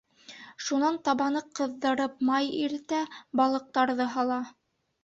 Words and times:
Шунан 0.67 0.97
табаны 1.09 1.43
ҡыҙҙырып 1.59 2.17
май 2.31 2.51
иретә, 2.63 3.05
балыҡтарҙы 3.43 4.11
һала. 4.19 4.43